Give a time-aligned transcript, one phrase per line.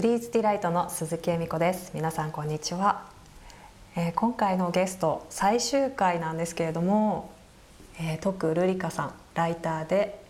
[0.00, 1.90] ブリーズディライトの鈴木恵美子です。
[1.92, 3.02] 皆さんこんにちは、
[3.94, 7.30] えー、今回のゲスト最終回なんですけれども、
[8.00, 10.24] えー、徳瑠里香さんライターで、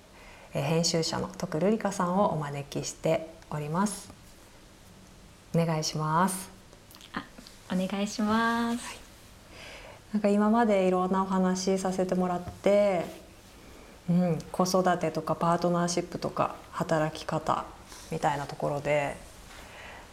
[0.55, 4.13] えー、編集者の徳瑠里香さんをお招きしております。
[5.55, 6.51] お願いします。
[7.15, 7.23] あ
[7.73, 8.97] お願いします、はい、
[10.15, 13.05] なんか今までいろんなお話させてもらって
[14.11, 17.65] うん、子育てとかパートナーシップとか働き方
[18.11, 19.30] みたいなところで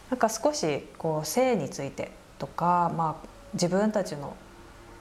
[0.09, 4.36] なんか少しこう性についてとか、まあ、自分たちの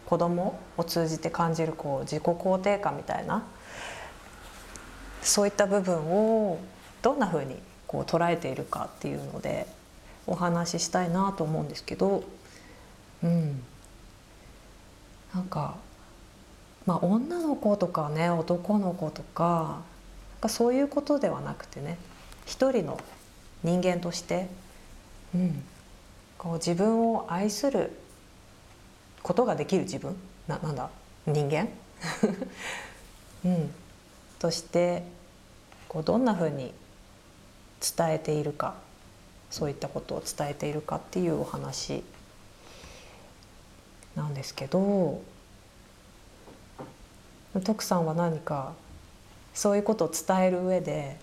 [0.07, 3.45] 子供を通じて感じるこう自己肯定感みたいな
[5.23, 6.59] そういった部分を
[7.03, 9.67] どんなふうにこう捉えているかっていうので
[10.27, 12.25] お話ししたいなと思うんですけど、
[13.23, 13.63] うん、
[15.35, 15.77] なんか
[16.87, 19.83] まあ、女の子とかね男の子とか
[20.35, 21.99] なんかそういうことではなくてね
[22.47, 23.01] 一人の
[23.65, 24.49] 人間として、
[25.35, 25.65] うん、
[26.39, 27.91] こう自分を愛する
[29.23, 30.17] ことができる自分？
[30.49, 30.91] ななんだ？
[31.27, 31.69] 人間、
[33.45, 33.75] うん、
[34.39, 35.03] として
[35.89, 36.73] こうどんなふうに
[37.97, 38.75] 伝えているか？
[39.51, 42.05] そういったことを伝えているかっていうお話
[44.15, 45.23] なんですけど。
[47.65, 48.75] 徳さんは何か
[49.55, 51.17] そういうことを伝える上で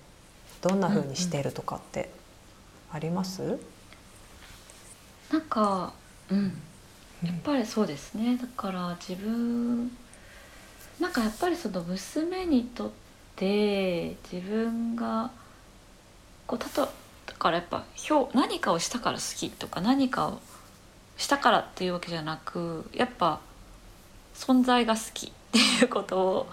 [0.61, 2.09] どんなふうにしているとかって
[2.91, 3.59] あります、うんうん、
[5.33, 5.91] なんか、
[6.29, 6.53] うん、
[7.23, 8.37] やっぱりそうですね。
[8.37, 9.91] だから自分
[10.99, 12.91] なんかやっぱりその娘にとっ
[13.35, 15.31] て自分が
[16.45, 16.81] こうたと
[17.25, 20.39] だからやっぱ表何かをしたから好きとか何かを
[21.17, 23.39] したからっていうわけじゃなくやっぱ
[24.35, 26.47] 存在が好きっていうことを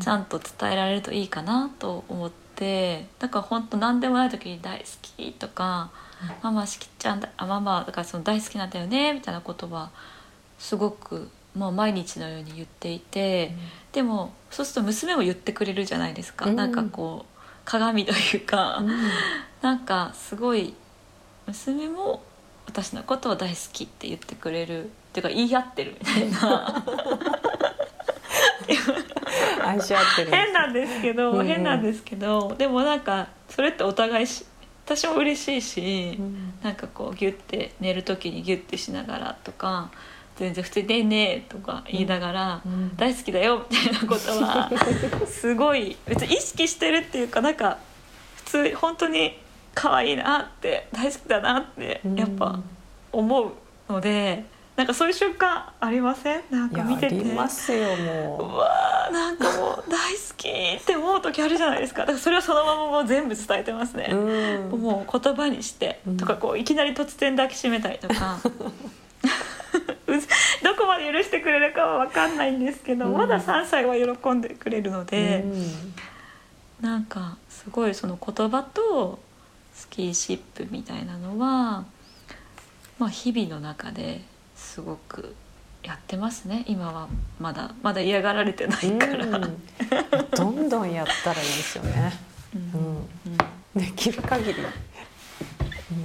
[0.00, 5.90] ちゃんと伝えられるといいかなと思ってだから本当何でもない時に「大好き」とか
[6.42, 9.90] 「ママ好きちゃんだあママだからその大好きなんだよね」みたいなことは
[10.58, 13.58] すごくもう毎日のように言っていて、うん、
[13.92, 18.90] でもそうすると娘も言ってくれるじゃないですか、うん、なんかこう鏡というか、うん、
[19.62, 20.74] なんかすごい
[21.46, 22.22] 娘も
[22.66, 26.84] 私のことを大好きって言ってくれるっていうか言い合ってるみたいな。
[29.62, 34.44] 愛し合ってる変なんですけど、うんうん、変なんですけどでもなんかそれってお互いし
[34.90, 39.92] 私も嬉しいし、うん、なんかこうギュッて寝る時にギュッてしながらとか
[40.34, 44.68] 全然普通に「ねえねえ」とか言いながら、うんうん、大好きだよ」みたいなことは
[45.30, 47.78] すごい別に意識してるっていうかなんか
[48.34, 49.38] 普通本当に
[49.76, 52.58] 可愛いなって大好きだなってやっぱ
[53.12, 53.52] 思う
[53.88, 54.44] ので。
[54.80, 56.42] なんかそういう瞬間ありません？
[56.50, 57.14] なんか見てて。
[57.14, 58.44] ありますよもう。
[58.44, 62.00] うわなんかもう大好きって思う時あるじゃないですか。
[62.00, 64.14] だからそれはそのままもう全部伝えてますね、う
[64.78, 68.38] もう言葉にして、とかこういきなり突然抱きしめたりとか。
[70.64, 75.94] どこまで許してくれるかは分かんないんですけど、うん、まだ3歳は喜んでくれるので、うん、
[76.80, 79.18] なんかすごいその言葉と
[79.74, 81.84] スキーシップみたいなのは、
[82.98, 84.22] まあ、日々の中で
[84.80, 85.34] すごく
[85.82, 87.08] やってますね今は
[87.38, 87.74] まだ。
[87.82, 89.58] まだ嫌がられてないから、うん、
[90.34, 92.12] どんどんやったらいいですよね、
[93.76, 94.66] うん、できる限り、うん、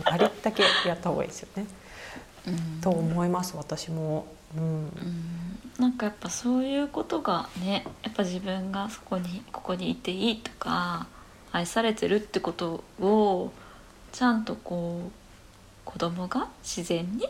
[0.03, 1.66] ありったけやった方がいいですよね、
[2.81, 4.27] と思います私も、
[4.57, 4.92] うん。
[5.80, 11.07] なんかやっぱそういうことがねやっぱ自分がそこにここにいていいとか
[11.54, 13.54] 愛されてるってことを
[14.12, 15.12] ちゃんとこう
[15.86, 17.25] 子供が自然に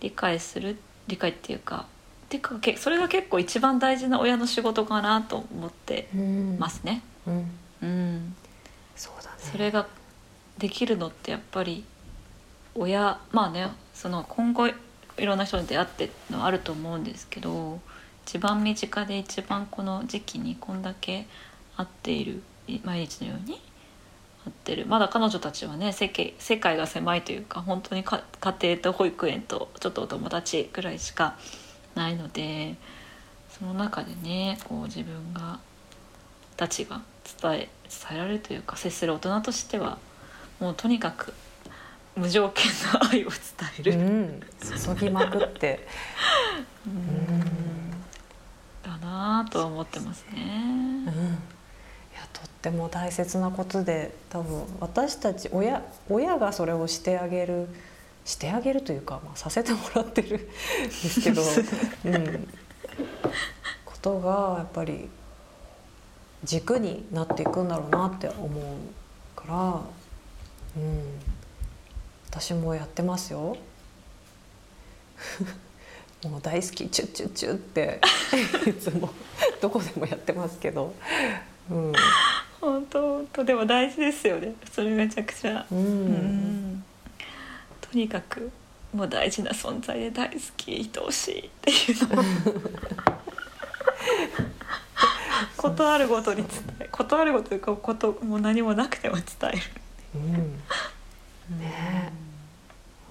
[0.00, 0.76] 理解する
[1.06, 1.86] 理解っていうか
[2.28, 6.08] てかそれが結構一番大事な親の仕事かなと思って
[6.58, 7.02] ますね。
[7.26, 7.50] うん、
[7.82, 8.36] うん、
[8.94, 9.36] そうだね。
[9.38, 9.86] それが
[10.58, 11.84] できるのってやっぱり
[12.74, 14.74] 親まあねその今後い
[15.18, 17.80] ろんな人に出会ってのあると思うんですけど
[18.26, 21.26] 一番身近で一番この時期にこんだけ
[21.76, 22.42] 会っている
[22.84, 23.60] 毎日のように
[24.48, 24.86] ってる。
[24.86, 31.36] まだ彼女たちはね世界世界が狭いというか本当に家庭と保育園とちょっとお友達くらいしか
[31.94, 32.76] ないので
[33.50, 35.58] その中でねこう自分が
[36.56, 37.02] たちが
[37.40, 39.98] 伝え伝えられるというか接する大人としては
[40.60, 41.34] もうとにかく
[42.16, 43.38] 無条件の愛を伝
[43.78, 45.86] える、うん、注ぎまくって。
[46.86, 47.90] うん。
[48.82, 51.04] だなと思ってますね。
[51.06, 51.36] うん。
[51.36, 51.59] と
[52.60, 57.68] っても大切なことで多分私たち親親がそれをしてあげる
[58.26, 61.40] してあげるというか、まあ、させてもらってるんですけど、
[62.04, 62.48] うん、
[63.86, 65.08] ことがやっぱり
[66.44, 68.50] 軸になっていくんだろうなって思う
[69.34, 69.80] から、
[70.76, 71.02] うん、
[72.28, 73.56] 私もやってますよ。
[76.28, 76.86] もう大好き。
[76.88, 78.00] チュッチュッチュって
[78.68, 79.08] いつも
[79.62, 80.94] どこでもやってますけど、
[81.70, 81.92] うん、
[82.60, 84.54] 本当本当でも大事ですよね。
[84.70, 86.84] それめちゃくちゃ、うん、うん。
[87.80, 88.50] とにかく
[88.92, 92.20] もう大事な存在で大好き愛おしいっていうの。
[92.20, 92.24] を
[95.56, 96.48] ことあるごとに伝
[96.80, 99.62] えことあるごとというかこともう何もなくても伝える。
[100.16, 102.12] うん、ね。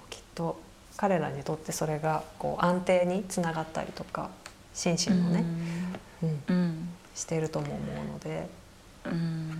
[0.09, 0.59] きっと
[0.97, 4.29] 彼らにとってそれがこう安定につながったりとか
[4.73, 5.45] 心身もね、
[6.21, 8.47] うん、うん、しているとも思うので。
[9.11, 9.51] うん、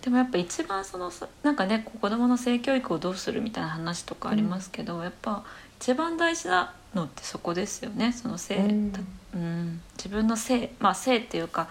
[0.00, 1.10] でもやっぱ一番その
[1.42, 5.44] なんかね子どもの性教育をどうするみたいな話とかありますけど、うん、やっぱ
[5.80, 8.12] 一番大事なのってそこですよね。
[8.12, 8.92] その性、うん、
[9.34, 11.68] うん、自分の性まあ性っていうか、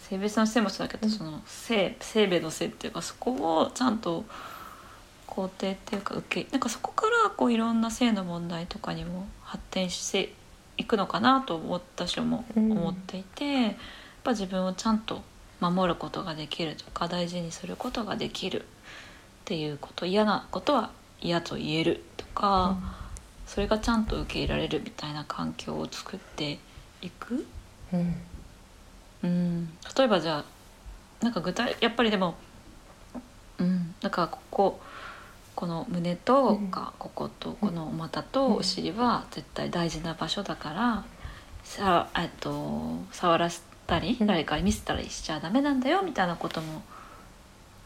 [0.00, 4.24] 性別の性もそうだけど、その性性別の性っていうかそこをちゃんと
[5.26, 10.32] 肯定っていうか受けなんかそこからこういろんな性の問題とかにも発展して
[10.76, 13.74] いくのかなと私も思っていて、うん、やっ
[14.22, 15.22] ぱ自分をちゃんと
[15.70, 18.64] 守ることができるとか大事にすることができるっ
[19.44, 20.90] ていうこと嫌なことは
[21.20, 22.78] 嫌と言えるとか、うん、
[23.46, 26.58] それがちゃんと受け入れられるみたいな環境を作って
[27.02, 27.46] いく、
[27.92, 28.14] うん、
[29.22, 30.44] うん、例えばじゃあ
[31.24, 32.34] なんか具体やっぱりでも
[33.58, 33.94] うん。
[34.02, 34.80] なんかここ
[35.54, 41.04] この胸とかこことこのお股とお尻は絶対大事な場所だから
[41.62, 46.82] さえっと触らせたり誰かに見せたりしちゃダメなんだよみたいなことも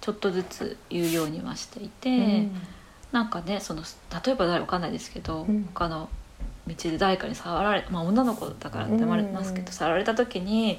[0.01, 2.53] ちょっとずつ言うようにはしていて、うん、
[3.13, 3.83] なんかねその
[4.25, 6.09] 例えば誰わかんないですけど、うん、他の
[6.67, 10.79] 道で誰かに触られまあ女の子だからってまれますけど、うん、触られた時に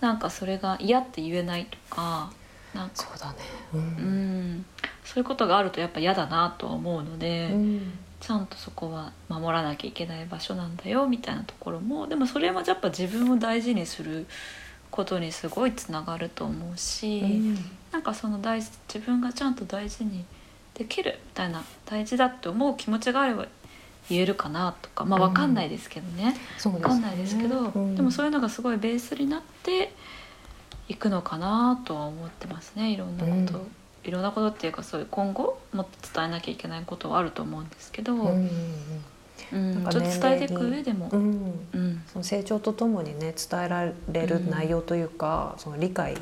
[0.00, 2.32] なんかそれが嫌って言えないとか
[2.74, 3.38] なんかそうだね、
[3.74, 4.64] うん、うん。
[5.04, 14.26] そういうことがあるとやっぱ嫌だなとは思うので、うん、ちゃんとそこは守らなきゃいけない場所なんだよみたいなところもでもそれもやっぱ自分を大事にする
[14.90, 17.58] ことにすごいつながると思うし、うん、
[17.92, 20.24] なんかその大自分がちゃんと大事に
[20.74, 23.46] できるみたいな大事だって思う気持ちがあれば
[24.08, 29.92] 言えるかなとかまあ分かんないですけどね、うん、分かんないですけど、うん、でもそういうのがすごいベースになって
[30.88, 33.66] いくのかなとは思ってますねいろんなこと
[34.04, 38.50] いろんなことっていうかそういう今後もっと伝えなきゃいけないことはあると思うんですけど、うん
[39.52, 41.58] うん、ちょっと伝えていく上でも、うん。
[41.72, 46.16] うん、その成長とともにね伝えられる内容というか、その理解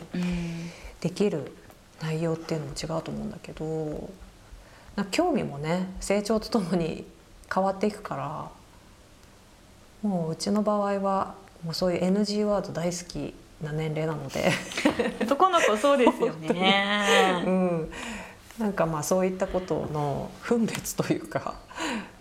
[1.01, 1.53] できる
[2.03, 4.11] 内容っていうのも違うと思うんだけど
[5.11, 7.05] 興味もね成長とともに
[7.53, 8.51] 変わっていくから
[10.09, 14.51] もううちの場合はもうそういう NG ワード大好きな年齢なので。
[15.23, 17.93] 男の子そうですよね、うん、
[18.59, 21.55] なんかまあそういったことの分別というか、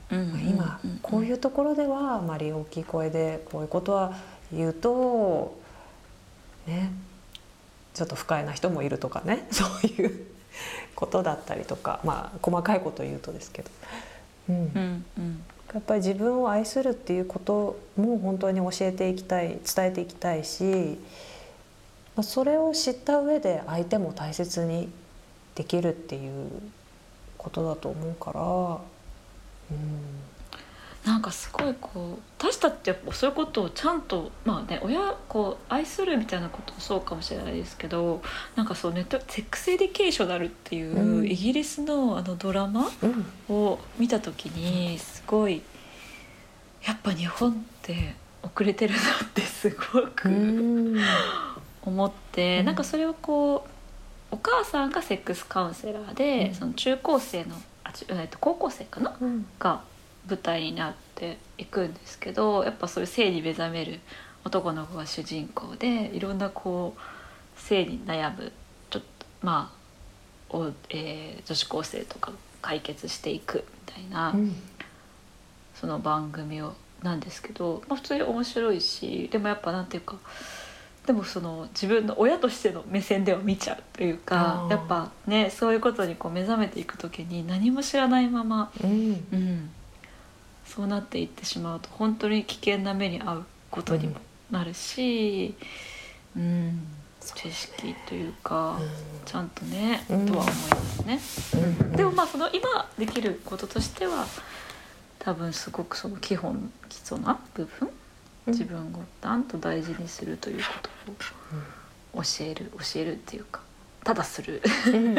[0.10, 4.14] 今こういうところではあまり大きい声でこういうことは
[4.54, 5.58] 言うと
[6.66, 6.92] ね
[7.94, 9.48] ちょっと不快な人もいるとかね。
[9.52, 10.28] そういう
[10.96, 12.00] ことだったりとか。
[12.04, 13.70] まあ細かいこと言うとですけど、
[14.50, 20.98] うん、うんうんやっぱり自分を愛するっていうことも本当に教えていきたい伝えていきたいし
[22.22, 24.90] それを知った上で相手も大切に
[25.56, 26.50] できるっていう
[27.38, 28.42] ことだと思うから、
[29.72, 30.27] うん、
[31.08, 38.22] なんかすごいこう私たちってそういうことをちゃんとまあね親こう愛するみたいなこともそうかもしれないですけど
[38.58, 42.90] なんかそうネットセックスエディケーショナルっていうイギリスのあのドラマ
[43.48, 45.62] を見た時にすごい
[46.86, 50.98] やっぱ日本って遅れてるなってすごく
[51.84, 59.82] 思って、うん、なんかそれをこうお母さんがセックスカウンセラーで、うん、その中高生のあ、えっと、高校生かな、うん、が
[60.28, 64.00] 舞台になっていくんですけどやっぱそういう性に目覚める
[64.44, 68.52] 男の子が主人公でいろんなこう性に悩む
[68.90, 72.32] ちょっとまあお、えー、女子高生とか
[72.62, 74.56] 解決していくみたいな、うん、
[75.76, 80.18] その番組をなんですけど、まあ、普通に面白いしでもやっぱなんていうか
[81.06, 89.70] でもその自分の親としての目線では見ちゃうというかやっぱねそういうことにこう目覚めていく時に何も知らないまま、うん、うん、
[90.68, 94.16] そうなっていってしまうと本当に危険な目に遭うことにも
[94.52, 95.56] なるし、
[96.36, 96.88] うん、うん、
[97.22, 98.88] 知識というか、うん、
[99.26, 100.50] ちゃんとね、とは思いま
[101.20, 101.96] すね。
[101.96, 104.26] でもまあその今できることとしては
[105.20, 107.90] 多分すごくその基本基礎な部分
[108.48, 110.64] 自分をちゃんと大事にするというこ
[112.14, 113.62] とを教える教えるっていうか
[114.04, 114.62] ただする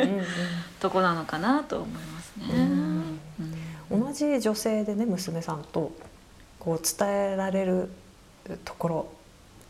[0.80, 2.87] とこなのかなと思いますね。
[3.90, 5.92] 同じ女性でね娘さんと
[6.58, 7.90] こう伝えられる
[8.64, 9.08] ところ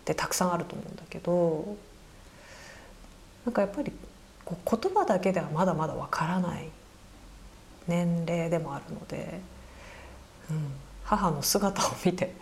[0.03, 1.77] ってたくさんあると思うんだけど
[3.45, 3.93] なんかやっぱり
[4.45, 6.69] こう言葉だけではまだまだわからない
[7.87, 9.41] 年齢でもあるので、
[10.51, 10.57] うん、
[11.05, 12.35] 母の姿を見て、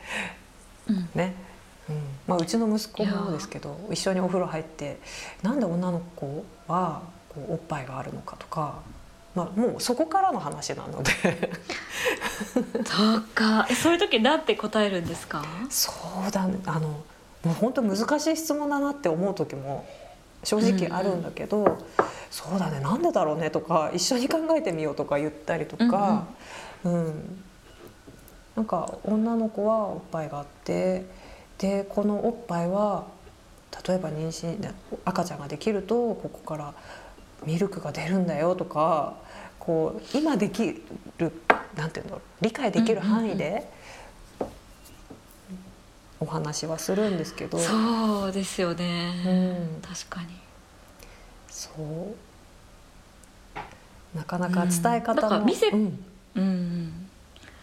[0.89, 1.35] うん、ね、
[1.89, 4.99] うんまあ、うちの息子もですけど一緒にお風呂入って
[5.43, 8.81] なんで女の子はこうおっぱいがあるのかとか、
[9.37, 11.13] まあ、もうそこからの話なので。
[12.85, 13.69] そうか。
[13.81, 15.45] そういう時何て答えるんですか？
[15.69, 15.93] そ
[16.27, 17.05] うだ、ね、あのも
[17.45, 19.87] う本当難しい質問だなって思う時も
[20.43, 21.65] 正直あるんだけど、うん。
[21.65, 21.77] うん、
[22.31, 22.81] そうだね。
[22.81, 26.27] なんでだろうねとか一緒に考えてみようとか言ったりとか、
[26.83, 27.45] うん、うん、
[28.57, 31.05] なんか女の子はおっぱいがあって
[31.59, 33.07] でこのおっぱいは
[33.87, 34.73] 例えば妊娠
[35.05, 36.75] 赤ちゃんができるとここから
[37.45, 39.17] ミルクが出るんだよとか
[39.59, 40.83] こう今でき
[41.19, 41.33] る
[41.77, 43.69] なんていうんだろう理解できる範囲で
[46.19, 50.29] お話はするんですけど、そうですよね、うん、確かに。
[51.49, 51.77] そう。
[54.17, 56.05] なかなか伝え方も、うん、見せ、うん、
[56.37, 57.09] うん、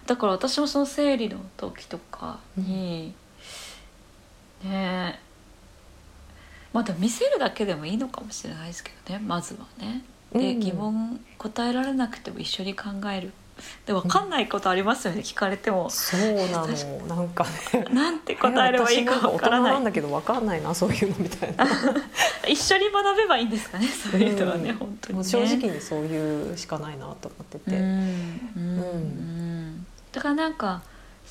[0.06, 3.16] だから私もその生理の時とかに、
[4.64, 5.20] ね
[6.74, 10.04] まだ見せるだけでもいいのかもしれないですけどねまずはね。
[10.34, 13.32] で、疑問答えられなくても一緒に考える。
[13.86, 15.90] で分かんないことありますよね、聞かれても。
[15.92, 17.08] そうなの。
[17.08, 17.86] なんかね。
[17.94, 19.74] なんて答えればいいか分からない。
[19.74, 21.68] なんだけど分かんないなそういうのみたいな。
[22.50, 27.76] 一緒に学べばいいんですかねそういうのはね、うん、本当に、ね、正直にそういうしかないなと思ってて。
[27.76, 30.82] うん、うん、だからなんか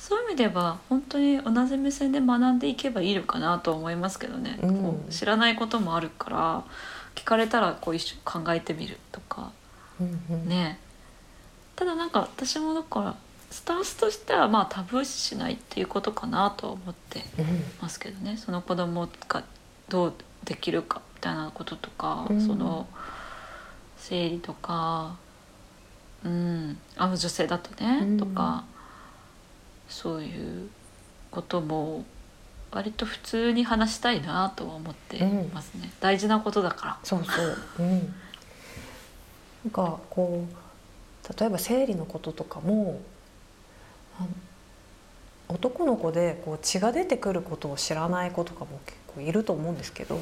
[0.03, 6.63] そういう意味では本当に同じ目線で学んでいけばいいのかなと思いますけどね、うん、知らないこともあるから
[7.15, 9.53] 聞かれたらこう一緒考えてみるとか、
[10.01, 10.77] うんうん、ね。
[11.77, 13.15] ただなんか私もだから
[13.49, 17.23] スタンスとしてはまあタブー視しないっていうことかなと思って
[17.81, 19.43] ますけどね、うん、その子供が
[19.87, 22.87] どうできるかみたいなこととか、うん、その
[23.95, 25.15] 生理とか、
[26.25, 28.65] うん、あの女性だとね、うん、とか
[29.87, 30.69] そういう
[31.31, 32.05] ことも
[32.71, 35.23] 割と普通に話したいなとは思って
[35.53, 36.99] ますね、大事なことだから。
[37.03, 38.07] そうそう、うん、な
[39.67, 43.01] んかこう例えば生理のこととかも
[45.47, 50.19] 男の子でこう血が出てくることを知らない子とかも結構いると思うんですけど、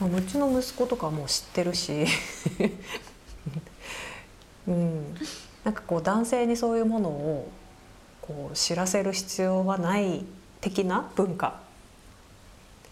[0.00, 2.06] うん、うちの息子とかも知ってるし、
[4.66, 5.14] うん、
[5.68, 7.52] なんかこう男性にそういうものを
[8.22, 10.24] こう知らせる必要はない
[10.62, 11.60] 的な文化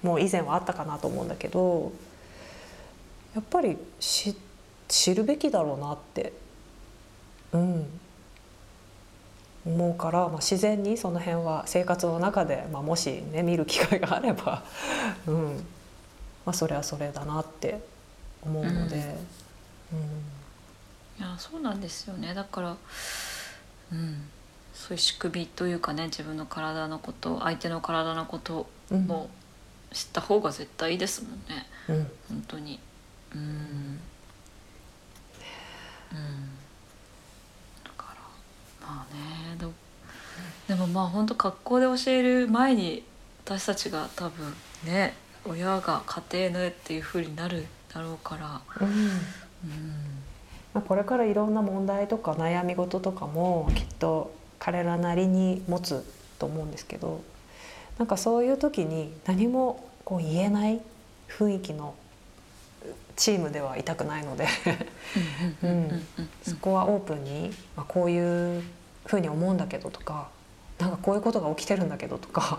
[0.02, 1.90] も以前はあったかなと思うんだけど
[3.35, 4.37] やっぱり知
[4.88, 6.35] 知るべきだろうなって
[7.52, 7.87] うん
[9.64, 14.62] 思うから、まあ、自然にその辺は生活の中で、まあ、もしね見る機会があれば、
[15.26, 15.35] うん
[16.45, 17.80] まあ、それはそれだなって
[18.42, 18.97] 思うので、
[19.95, 20.25] うん、うん、
[21.38, 22.34] そうなんですよね。
[22.34, 22.76] だから、
[23.92, 24.28] うん、
[24.74, 29.30] そういう仕組みというかね自分の体のこと相手の体のことも
[29.92, 32.78] 知った方が絶対いいですもんね、うん、本当に。
[33.34, 34.00] うん。
[37.84, 38.14] だか
[38.80, 39.72] らまあねでも
[40.68, 43.04] でもまあ本当学校で教える前に
[43.44, 45.14] 私たちが多分ね
[45.44, 48.88] 親が家庭の絵っていうふうになるだろうから、うん。
[48.88, 48.92] う
[49.68, 50.25] ん
[50.76, 56.04] まあ、これからいろんな問題とか悩み事とかもきっと彼らなりに持つ
[56.38, 57.23] と思うんですけど
[57.97, 60.83] なんかそういう時に何もこう言えない
[61.30, 61.95] 雰囲気の
[63.16, 64.47] チームではいたくないので
[66.42, 68.62] そこはオープンに、まあ、こういう
[69.06, 70.28] ふうに思うんだけどとか
[70.78, 72.59] なんかこういうことが起きてるんだけどとか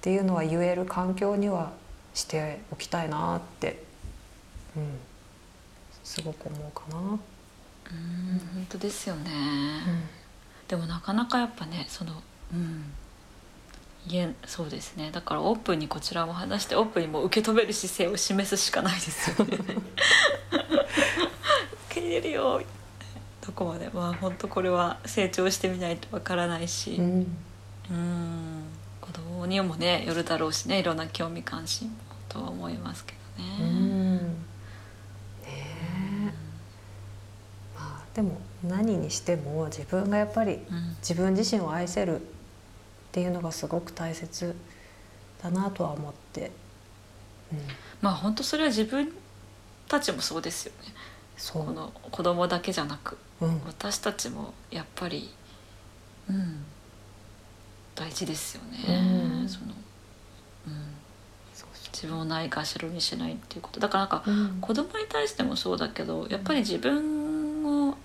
[0.00, 1.72] っていうのは言える環境には
[2.12, 3.82] しておきたいなって、
[4.76, 4.98] うん、
[6.10, 6.98] すごく思うかな。
[6.98, 7.18] うん
[8.54, 12.92] 本当ですよね、うん、でもなかなかやっぱねその、うん、
[14.46, 15.10] そうですね。
[15.12, 19.56] だからオープンにこちらも話してオープンにも受け止める姿勢を示すしかないですよね。
[19.56, 19.70] 受
[21.90, 22.60] け入れるよ。
[23.40, 23.88] どこまで。
[23.90, 27.36] まあ本当これは成長してみないとわからないし、うん、
[27.90, 28.64] うん。
[29.00, 31.94] 子供にもねよるだろうしねいろんな興味関心も
[32.28, 33.50] とは思いますけどね。
[33.60, 34.16] うん
[35.42, 36.34] ね
[37.74, 40.58] まあ、でも何にしても自分がやっぱり
[40.98, 42.22] 自分自身を愛せるっ
[43.12, 44.54] ていうのがすごく大切
[45.42, 46.50] だなとは思って、
[47.52, 47.58] うん、
[48.00, 49.12] まあ本当それは自分
[49.88, 50.92] たちもそうですよね。
[51.36, 51.64] そう。
[51.66, 53.60] この子供だけじゃなくうん。
[53.66, 55.30] 私たちもやっぱり
[56.28, 56.64] うん。
[57.94, 59.46] 大事ですよね、
[61.92, 63.78] 自分をないがしろにしないっていうこと。
[63.78, 64.58] だからなんかううん。
[64.60, 67.19] 子供に対してもそうだけどやっぱり自分を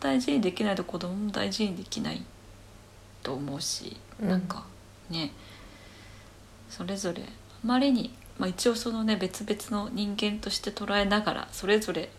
[0.06, 2.24] 大事にできないと子供も大事にできない
[3.24, 4.30] と思うし、うん。
[4.30, 4.66] なんか
[5.10, 5.32] ね。
[6.70, 7.26] それぞれあ
[7.64, 12.10] まりに、まあ、一応そのね別々の人間として捉えながらそれぞれ、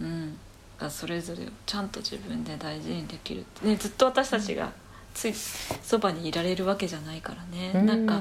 [0.00, 0.36] うん、
[0.78, 3.40] がそれぞれをちゃんと自分で大事にできる。
[3.40, 4.72] って、ね、ずっと私たちが
[5.14, 7.86] ついそばにいられるわけじないからね、うん。
[7.86, 8.20] なんか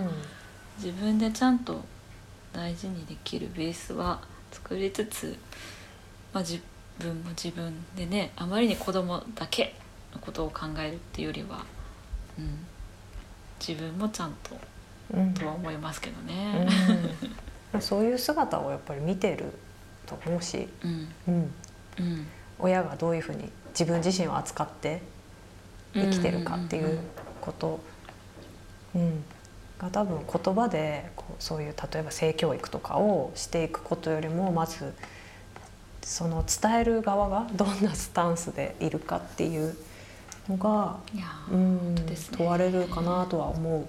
[0.77, 1.83] 自分でちゃんと
[2.53, 5.37] 大事にできるベースは作りつつ、
[6.33, 6.59] まあ、自
[6.99, 9.75] 分も自分でねあまりに子供だけ
[10.13, 11.65] のことを考えるっていうよりは、
[12.37, 12.65] うん、
[13.59, 14.55] 自分もちゃんと
[15.13, 15.33] うん。
[15.33, 16.67] とは思いますけどうね。
[17.73, 17.81] ん。
[17.81, 19.45] そういう姿をやっぱり見てる
[20.05, 21.07] と思うし、うん。
[21.27, 21.53] うん、
[21.99, 22.27] うん。
[22.59, 25.01] 親がどういうふうに自分自身を扱って
[25.93, 26.99] 生きてるかっていう
[27.41, 27.79] こと、
[28.95, 29.23] うん、
[29.77, 34.93] が多分言葉でこうそういう例えば性教育とかをしていくことよりもまず
[36.01, 39.75] その伝える側がどんなスタンスでいるかっていう
[40.49, 40.97] のが、
[41.51, 42.03] うんね
[42.37, 43.85] 問われるかなとは思う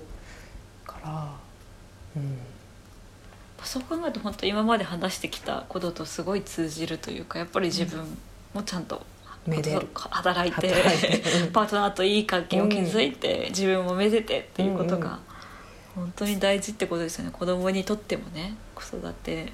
[0.86, 1.30] から、
[2.16, 2.38] うん、
[3.62, 8.04] そう考えると本当今まで話してきたこととすごい通じるというかやっぱり自分
[8.52, 9.06] もちゃんと
[9.46, 11.22] 働いて働いて。
[11.44, 15.18] うん パートナーといい関係を築いて、自分もめでてっていうことが
[15.94, 17.30] 本当に大事ってことですよね。
[17.32, 19.52] 子供にとってもね子育て。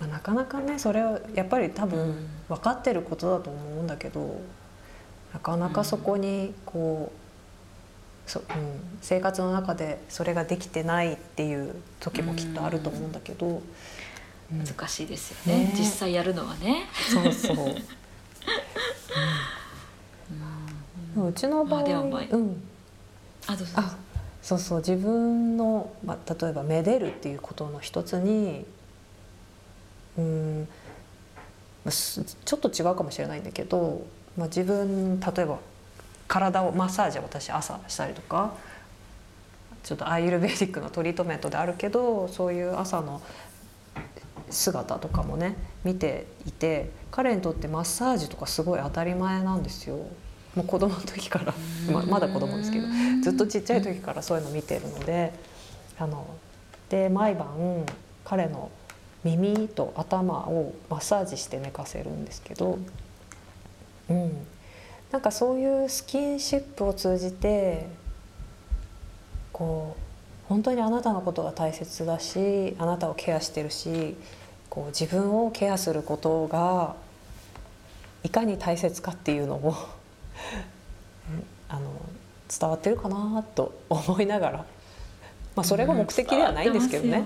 [0.00, 2.28] まあ、なかなかねそれはやっぱり多分うん。
[2.48, 4.40] 分かってることだと思うんだけど
[5.32, 7.12] なかなかそこにこ
[8.26, 8.44] う、そうん、
[9.02, 13.62] 生活の中でそれができてないっていう時もきっとあると思うんだけど、
[14.50, 14.64] うん。
[14.64, 15.64] 難しいですよね。
[15.66, 15.74] ね。
[15.76, 16.86] 実際やるのはね。
[17.10, 17.56] そうそう、
[21.16, 21.26] うん。
[21.26, 22.62] うちの場合、まあうん、
[23.46, 23.72] あどうぞ。
[23.76, 23.96] あ
[24.42, 24.78] そうそう。
[24.78, 28.64] 自分の、まあ、例えばめでるっていうことの一つに
[30.18, 30.68] うん
[31.90, 34.04] ちょっと違うかもしれないんだけど、
[34.36, 35.58] まあ、自分例えば
[36.26, 38.52] 体をマッサージを私朝したりとか
[39.82, 43.22] ちょっとアイルベディックのトリートメントであるけどそういう朝の
[44.50, 49.96] 姿とかもね見ていて彼にとってマッサージとかすごい当たり前なんですよ。
[50.54, 51.54] もう子供の時から
[51.92, 52.86] ままだ子供ですけど
[53.22, 55.32] ずっとちっちゃい時からそういうの見てるので
[55.98, 56.26] あの
[56.88, 57.84] で毎晩
[58.24, 58.70] 彼の
[59.24, 62.78] 耳と頭をマッサージして寝かせるんですけど、
[64.08, 64.46] うん、
[65.10, 67.88] なんかそういうスキンシップを通じて
[69.52, 74.16] こう本当にあなたのことが大切だしあなたをケアしてるし
[74.70, 76.94] こう自分をケアすることが
[78.22, 79.74] いかに大切かっていうのを
[81.30, 81.90] うんあの
[82.48, 84.58] 伝わってるかなと思いながら、
[85.54, 87.24] まあ、それが目的ではないんですけどね、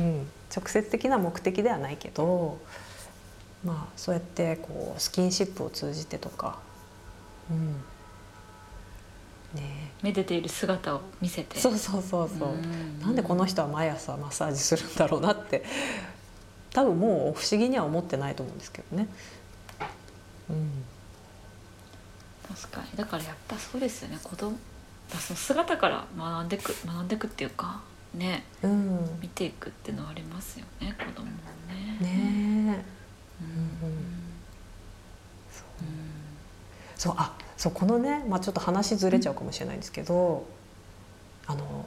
[0.00, 2.58] うん、直接的な目的ではないけど、
[3.64, 6.58] まあ、そうやってこうスキンシップを通じてとか、
[7.50, 7.72] うん。
[9.54, 9.90] ね。
[10.02, 11.58] めでている姿を見せて。
[11.58, 13.00] そうそうそうそう、うん。
[13.00, 15.64] なんでこの人は毎朝マッサージするんだろうなって
[16.72, 19.08] 多分もう不思議には思ってないと思うんですけどね。
[20.48, 20.70] うん。
[22.48, 22.96] 確かに。
[22.96, 24.18] だからやっぱそうですよね。
[24.22, 24.56] 子供
[25.12, 27.82] だその姿から学んでく学んでくっていうか
[28.14, 29.18] ねうん。
[29.20, 31.30] 見ていくってのはありますよね子供も
[31.68, 31.98] ね。
[32.00, 32.08] ねえ。
[32.08, 32.68] うん。
[32.68, 32.84] うんうん。
[36.96, 37.14] そう。
[37.16, 40.46] あそうこのね、まあ、ちょっと話ずれちゃうかもしれないんですけど、
[41.46, 41.86] あの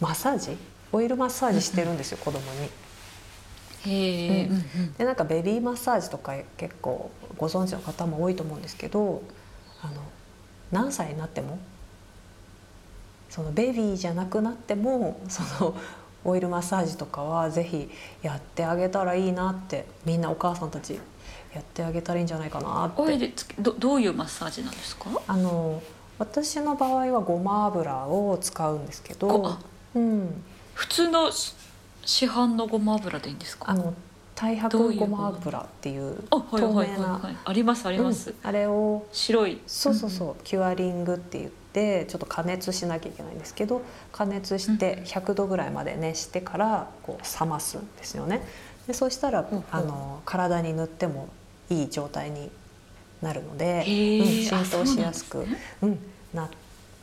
[0.00, 0.56] マッサージ？
[0.92, 2.70] オイルマッサージしてるんですよ、 子供に。
[3.92, 4.92] へえ、うん。
[4.94, 9.22] でなんかベビーマッサージとか結構ご存知の方も多いと思うんですけど
[9.82, 9.94] あの
[10.72, 11.58] 何歳になっても
[13.34, 15.74] そのベビーじゃなくなってもその
[16.24, 17.90] オイルマッサージとかはぜひ
[18.22, 21.00] やってあげたらいいなってみんなお母さんたち
[21.52, 23.02] やってあげたらいいんじゃないかなって。
[23.02, 25.06] オイルどどういうマッサージなんですか？
[25.26, 25.82] あの
[26.16, 29.58] 私の場合はごま油を使うんですけごどあ、
[29.96, 30.44] うん、
[30.74, 31.56] 普通のし
[32.04, 33.68] 市販のごま油でいいんですか？
[33.68, 33.94] あの
[34.36, 34.98] 太どういう？
[35.00, 38.36] 白ごま油っていう透はい明なありますあります、うん。
[38.44, 39.60] あれを白い。
[39.66, 41.63] そうそうそう、キュアリングって言って
[42.08, 43.82] ちょっと加熱しなきゃいけないんですけど
[44.12, 45.02] 加熱してうん。
[45.04, 48.46] 100度ぐらいまで熱してからこう冷ますんですよね。
[48.86, 51.28] でそうしたら、あの体に塗っても
[51.70, 52.50] いい状態に
[53.22, 55.46] なるので、うん浸あ透しやすく
[55.82, 55.98] うん、
[56.32, 56.50] な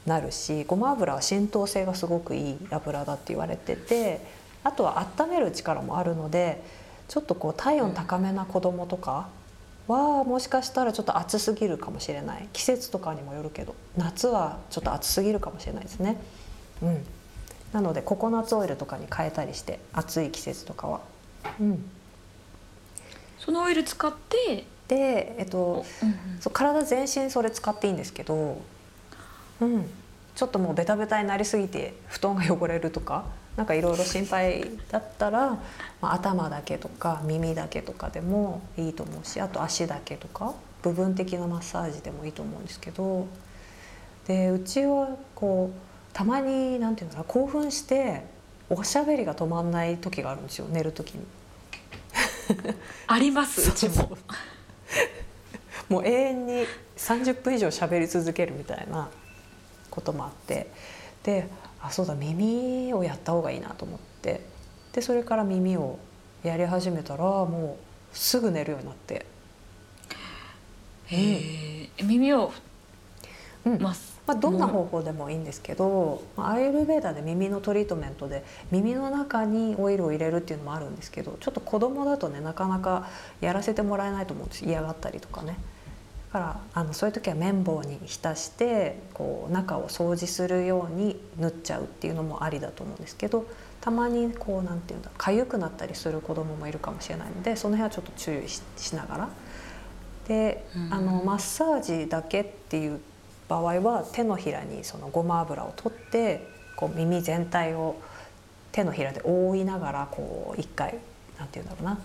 [0.05, 4.25] なるしごま油は浸透性がすごくいい油だって言われてて
[4.63, 6.61] あとは温める力もあるので
[7.07, 9.29] ちょっとこう体温高めな子供とか
[9.87, 12.47] はもしかしたらちょっと暑すぎるかもしれない。
[12.53, 16.17] 季節とかにもよるけど夏はちょっと暑すぎるかもしれないですね。
[16.81, 17.05] うん。
[17.73, 21.01] なのでココナッツオイルとかに変えたりして暑い季節とかは。
[21.59, 21.89] うん、
[23.39, 28.61] そのオイル使って、で、えっと、うんうんそう体全身それ使っていいんですけど、
[29.61, 29.89] うん、
[30.35, 35.59] ちょっともうベタベタになりすぎて布団が汚れるとかなんかいろいろ心配だったら、
[36.01, 43.27] まあ、頭だけとか耳だけとかでもいいと思うしあと足だけとか部分的なマッサージでもいいと思うんですけど
[44.27, 48.23] でうちはこうたまになんていうのかな興奮して
[48.69, 51.25] おしゃべりが止まんない時があるんですよ寝る時に。
[53.07, 54.17] ありますうちも。
[55.89, 59.09] もう永遠に30分以上喋り続けるみたいな
[59.89, 60.67] こともあって。
[61.23, 61.47] で
[61.83, 64.41] あそうだ耳をやった方がいいなと思って。
[64.93, 65.99] でそれから耳を
[66.43, 67.77] やり始めたらも
[68.13, 69.25] うすぐ寝るようになって、
[71.05, 72.51] へえ耳を
[73.65, 73.81] うん。
[73.81, 73.93] ま
[74.27, 83.07] まあ、どんな方法でもいいんですけど、まあアーユルベーダで耳のトリートメントで耳の中にオイルを入れるっていうのもあるんですけどちょっと子供だとねなかなか
[83.39, 84.65] やらせてもらえないと思うんです。
[84.65, 85.53] 嫌がったりとかね。
[85.53, 85.57] だ
[86.31, 93.45] からあのそういう時は綿棒に浸してこう中を掃除するように縫っちゃうっていうのもありだと思うんですけど
[93.81, 99.29] たまにこうなんていうんだ痒くなったりする子供もいるかもしれないのでその辺はちょっと注意ししながら。
[100.27, 100.93] で、うん。
[100.93, 103.01] あのマッサージだけっていう
[103.49, 107.99] 場合は手のひらにそのごま油を取ってこう耳全体を
[108.71, 110.99] 手のひらで覆いながらこう一回
[111.37, 111.99] なんていうんだろうな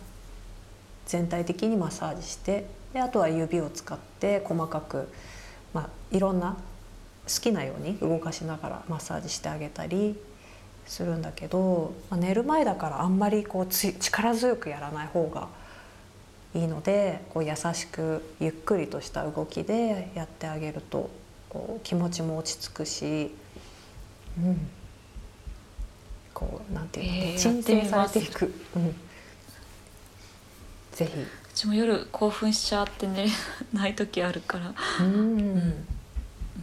[1.06, 5.06] 全体的にマッサージしてであとは指を使って細かく、
[5.74, 6.56] まあ、いろんな
[7.26, 10.16] 好きなように動かしながらマッサージしてあげたり
[10.86, 15.48] するんだけど、まあ、寝る前だからあんまりこう力強くやらない方が
[16.54, 21.10] いいのでこう優しくゆっくりとした動きでやってあげると
[21.50, 23.30] こう気持ちも落ち着くし、
[24.38, 24.68] うん、
[26.32, 28.54] こうなんていうの、えー鎮静されていやく。
[28.74, 28.94] うん、
[30.92, 31.12] ぜひ。
[31.20, 33.30] うちも夜興奮しちゃって寝れ
[33.72, 34.74] ない時あるから。
[35.00, 35.14] うん。
[35.14, 35.58] うん。
[35.58, 35.86] ん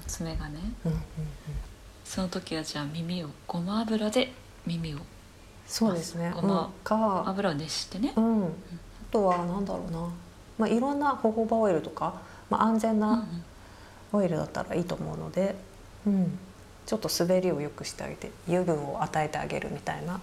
[0.05, 0.59] 娘がね。
[0.85, 1.03] うん
[2.05, 4.31] その時はじゃあ耳をごま油で
[4.67, 4.99] 耳を。
[5.65, 6.31] そうですね。
[6.35, 6.71] ごまうん。
[6.83, 8.49] か、油を熱してね、うん、あ
[9.09, 9.99] とはなんだろうな、
[10.59, 12.99] まあいろんなホホバオイルとか、まあ安全うんうん。
[12.99, 13.27] な
[14.11, 15.55] オイルだったらいいと思うので、
[16.05, 16.37] うん、
[16.85, 20.19] ちょっと滑りを良くしてあげて油分を与えてあげるみたいな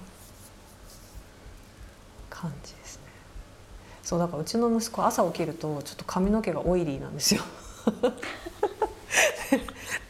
[2.29, 2.80] 感じ。
[4.11, 7.43] そうだからうちの息子朝起きるとちょっと髪の毛がオイリーなんですよ。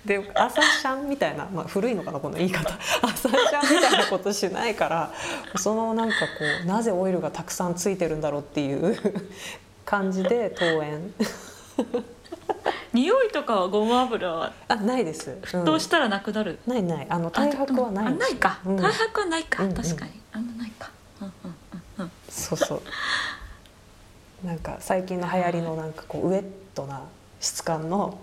[0.07, 2.79] で朝シャンみたいな、まあ、古いのかなこの言い方。
[3.03, 5.13] 朝シャンみたいなことしないから
[5.57, 6.25] そのなんかこ
[6.65, 8.97] うなぜオイルがたくさんついてるんだろうっていう
[9.85, 11.13] 感じで登園。
[12.95, 14.55] 匂いとかはごま油は？
[14.69, 17.07] あないです、うんどうしたらなくなる、ないない。
[17.11, 18.77] あの大白はないないか、うん。
[18.77, 20.13] 大白はないか、うんうん確かに。
[20.33, 21.55] あんまないか、うんうん
[21.99, 22.83] うんうん、そうそう
[24.45, 27.03] なんか最近の流行りのなんかこうウエットな
[27.41, 28.19] 質感の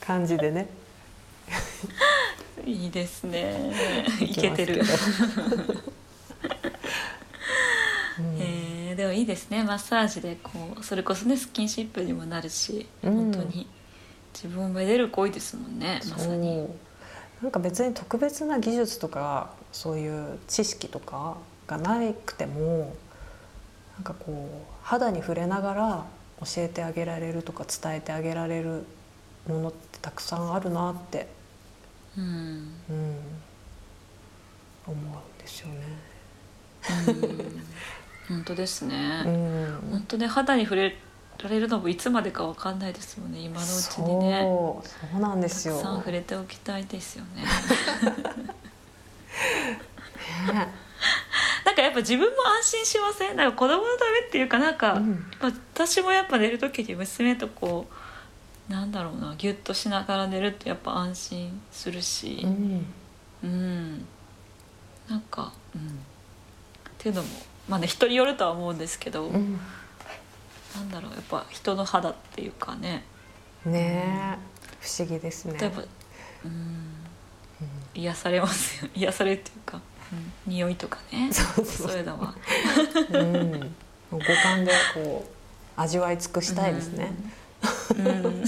[0.00, 0.68] 感じでね。
[2.64, 3.72] いいですね。
[4.20, 4.80] いけてる、
[8.18, 8.36] うん。
[8.38, 9.62] えーでもいいですね。
[9.62, 13.32] マッサージでこうそれこそねスキンシップにもなるし、うん。
[13.32, 13.68] 本当に。
[14.34, 16.68] 自分をめでる行為ですもんねまさに。
[17.42, 21.36] なんか別に特別な技術とかそういう知識とか
[21.68, 22.96] がなくても
[23.94, 26.06] なんかこう肌に触れながら
[26.40, 28.86] 教えてあげられるとか伝えてあげられる
[29.46, 31.28] ものってたくさんあるなって、
[32.16, 32.72] うん、うん、
[34.86, 34.98] 思うん
[35.38, 35.82] ですよね。
[37.08, 37.62] うん。
[38.28, 40.94] 本当ですね、うん本当ね肌に触れ
[41.38, 44.40] られるのもいつまでかわかんないですもんね今のうちにね。
[44.42, 44.88] そう。
[45.12, 45.76] そうなんですよ。
[45.76, 47.44] たくさん触れておきたいですよね。
[50.52, 50.68] ね
[51.68, 53.36] なんかやっぱ自分も安心しません？
[53.36, 55.22] なんか子供のためっていうかなんか、うん。
[55.74, 57.86] 私もやっぱ寝る時に娘とこ
[58.70, 62.40] うなんだろうなギュッとしながら寝るとやっぱ安心するし。
[62.42, 62.86] うん。
[63.44, 64.06] うん、
[65.10, 65.84] なんか、うん、っ
[66.96, 67.28] ていうのも
[67.68, 69.60] まあね人によるとは思うんですけど、うん。
[70.74, 73.04] なんだろうやっぱ人の肌っていうかね。
[73.66, 74.38] ねえ。
[74.80, 75.58] 不思議ですね。
[75.60, 75.82] 例えば、
[76.46, 76.94] うん、
[77.94, 81.30] 癒されますよ癒されるっていうか、うん、匂いとかね。
[81.32, 82.34] そうそういうのは。
[83.10, 83.74] うん、
[84.10, 87.12] 五感でこう味わい尽くしたいですね。
[87.98, 88.44] うん、うん。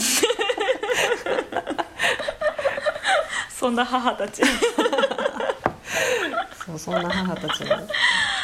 [3.51, 4.43] そんな母たち。
[6.67, 7.77] そうそんな母たちの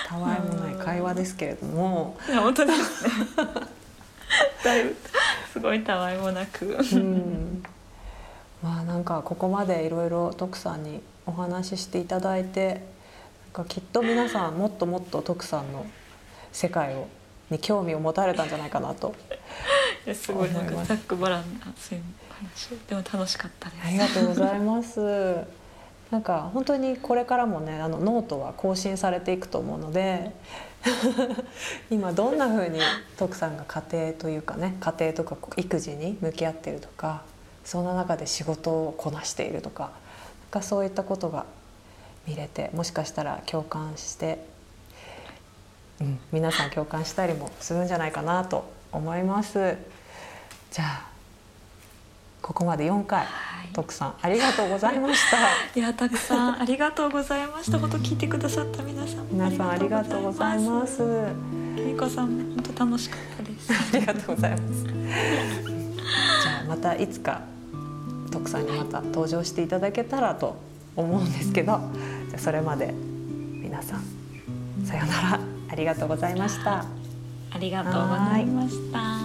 [0.07, 3.11] たわいもない会話ですけれども、いや本当ですね。
[4.65, 4.97] だいぶ
[5.53, 7.63] すごいたわいもなく、うん、
[8.63, 12.83] まあなんかここまでいろいろ徳さんにお話ししていただいて
[13.57, 15.87] かきっと皆さんもっともっと徳さんの
[16.53, 17.09] 世界を
[17.51, 19.15] に興味を持たれたんじゃないかなと
[20.05, 25.67] いやすごいなんかざっくばらんなそういう話でも楽しかったですありがとうございます。
[26.11, 30.31] なんか本当にこれからもねあのノートは更新されていくと思うので
[31.91, 32.79] 今どんな風に
[33.17, 37.23] 徳さんが家庭というかね家庭とか育児に向き合っているとか
[37.65, 39.93] そんな中で仕事をこなしているとかなん
[40.53, 41.45] かそういったことが
[42.27, 44.45] 見れてもしかしたら共感して、
[46.01, 49.77] うん、皆さん共感したりもするんじゃないかなと思います。
[50.71, 51.07] じゃあ
[52.43, 55.37] ここまで4回はい徳さんありがとうございました。
[55.79, 57.79] いやたくさんありがとうございました。
[57.79, 60.87] こと聞いてくださった皆さん皆さんありがとうございま。
[60.87, 61.03] す。
[61.03, 61.33] あ
[61.77, 63.73] みこさん本当楽しかったです。
[63.99, 64.85] りがとうございます。
[64.85, 67.41] じゃあまたいつか
[68.31, 70.57] 徳さんにまた登場していただけたらと
[70.95, 71.81] 思うんですけど、
[72.37, 74.03] じゃあそれまで皆さん
[74.85, 76.85] さようならありがとうございました。
[77.51, 79.16] ありがとうございました。